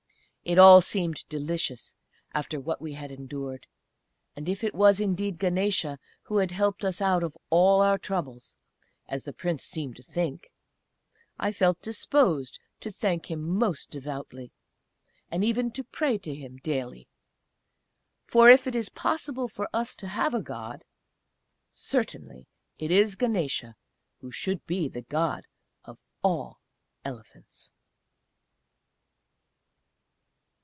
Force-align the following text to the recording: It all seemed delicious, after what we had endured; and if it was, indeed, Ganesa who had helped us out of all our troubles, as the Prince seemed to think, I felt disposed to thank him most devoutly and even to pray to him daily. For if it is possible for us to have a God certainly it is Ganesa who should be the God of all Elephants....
It 0.43 0.57
all 0.57 0.81
seemed 0.81 1.23
delicious, 1.29 1.93
after 2.33 2.59
what 2.59 2.81
we 2.81 2.93
had 2.93 3.09
endured; 3.11 3.67
and 4.35 4.49
if 4.49 4.63
it 4.65 4.73
was, 4.73 4.99
indeed, 4.99 5.37
Ganesa 5.37 5.99
who 6.23 6.37
had 6.37 6.49
helped 6.49 6.83
us 6.83 6.99
out 6.99 7.21
of 7.23 7.37
all 7.51 7.79
our 7.81 7.99
troubles, 7.99 8.55
as 9.07 9.23
the 9.23 9.33
Prince 9.33 9.63
seemed 9.63 9.97
to 9.97 10.03
think, 10.03 10.51
I 11.37 11.51
felt 11.53 11.81
disposed 11.83 12.59
to 12.81 12.89
thank 12.91 13.29
him 13.29 13.47
most 13.49 13.91
devoutly 13.91 14.51
and 15.29 15.45
even 15.45 15.69
to 15.71 15.83
pray 15.83 16.17
to 16.17 16.33
him 16.33 16.57
daily. 16.57 17.07
For 18.25 18.49
if 18.49 18.65
it 18.65 18.73
is 18.75 18.89
possible 18.89 19.47
for 19.47 19.69
us 19.71 19.93
to 19.97 20.07
have 20.07 20.33
a 20.33 20.41
God 20.41 20.83
certainly 21.69 22.47
it 22.79 22.89
is 22.89 23.15
Ganesa 23.15 23.75
who 24.21 24.31
should 24.31 24.65
be 24.65 24.89
the 24.89 25.03
God 25.03 25.45
of 25.85 25.99
all 26.23 26.59
Elephants.... 27.05 27.69